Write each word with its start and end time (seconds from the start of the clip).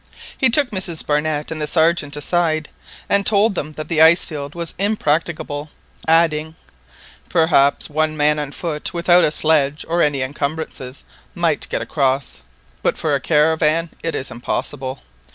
He 0.35 0.49
took 0.49 0.71
Mrs 0.71 1.05
Barnett 1.05 1.51
and 1.51 1.61
the 1.61 1.67
Sergeant 1.67 2.15
aside, 2.15 2.69
and 3.07 3.23
told 3.23 3.53
them 3.53 3.73
that 3.73 3.87
the 3.87 4.01
ice 4.01 4.25
field 4.25 4.55
was 4.55 4.73
impracticable, 4.79 5.69
adding— 6.07 6.55
"Perhaps 7.29 7.87
one 7.87 8.17
man 8.17 8.39
on 8.39 8.51
foot 8.51 8.95
without 8.95 9.23
a 9.23 9.29
sledge 9.29 9.85
or 9.87 10.01
any 10.01 10.23
encumbrances 10.23 11.03
might 11.35 11.69
get 11.69 11.83
across, 11.83 12.41
but 12.81 12.97
for 12.97 13.13
a 13.13 13.19
caravan 13.21 13.91
it 14.01 14.15
is 14.15 14.31
impossible. 14.31 15.01